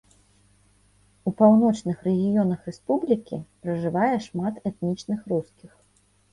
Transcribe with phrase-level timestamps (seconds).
[1.31, 5.71] У паўночных рэгіёнах рэспублікі пражывае шмат этнічных рускіх.